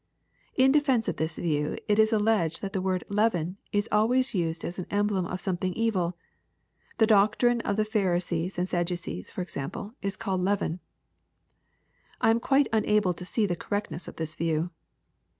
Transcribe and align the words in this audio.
In 0.55 0.71
defence 0.71 1.07
of 1.07 1.17
this 1.17 1.35
view 1.35 1.77
it 1.87 1.99
is 1.99 2.11
alleged, 2.11 2.63
that 2.63 2.73
the 2.73 2.81
word" 2.81 3.03
leaven" 3.21 3.57
is 3.71 3.87
always 3.91 4.33
used 4.33 4.65
as 4.65 4.79
an 4.79 4.87
emblem 4.89 5.27
of 5.27 5.39
something 5.39 5.73
evil. 5.75 6.17
The 6.97 7.05
doctrine 7.05 7.61
of 7.61 7.77
the 7.77 7.85
Pharisees 7.85 8.57
and 8.57 8.67
Sadducees, 8.67 9.29
for 9.29 9.43
example, 9.43 9.93
is 10.01 10.17
called 10.17 10.41
"leaven." 10.41 10.79
I 12.19 12.31
am 12.31 12.39
quite 12.39 12.67
unable 12.73 13.13
to. 13.13 13.23
see 13.25 13.45
the 13.45 13.55
correctness 13.55 14.07
of 14.07 14.15
this 14.15 14.33
view. 14.33 14.71